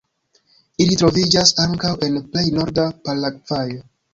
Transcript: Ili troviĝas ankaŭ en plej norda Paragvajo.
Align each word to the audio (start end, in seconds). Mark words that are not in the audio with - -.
Ili 0.85 0.95
troviĝas 1.01 1.53
ankaŭ 1.65 1.91
en 2.07 2.17
plej 2.33 2.45
norda 2.59 2.89
Paragvajo. 3.07 3.87